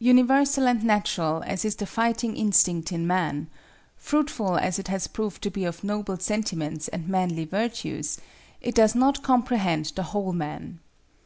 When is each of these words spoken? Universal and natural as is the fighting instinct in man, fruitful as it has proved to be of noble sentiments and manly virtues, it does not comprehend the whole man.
Universal 0.00 0.66
and 0.66 0.82
natural 0.84 1.42
as 1.46 1.62
is 1.62 1.76
the 1.76 1.84
fighting 1.84 2.34
instinct 2.34 2.92
in 2.92 3.06
man, 3.06 3.46
fruitful 3.98 4.56
as 4.56 4.78
it 4.78 4.88
has 4.88 5.06
proved 5.06 5.42
to 5.42 5.50
be 5.50 5.64
of 5.66 5.84
noble 5.84 6.16
sentiments 6.18 6.88
and 6.88 7.06
manly 7.10 7.44
virtues, 7.44 8.16
it 8.62 8.74
does 8.74 8.94
not 8.94 9.22
comprehend 9.22 9.92
the 9.94 10.02
whole 10.02 10.32
man. 10.32 10.80